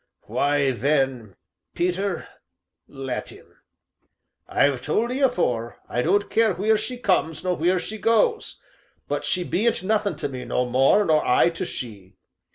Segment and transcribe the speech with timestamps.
[0.23, 1.35] "Why, then,
[1.75, 2.27] Peter,
[2.87, 3.59] let 'im.
[4.47, 8.59] I've told 'ee afore, I don't care wheer she comes nor wheer she goes,
[9.21, 12.17] she bean't nothin' to me no more, nor I to she.